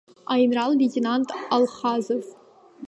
Аинрал-леитенант 0.33 1.29
алхазов! 1.55 2.25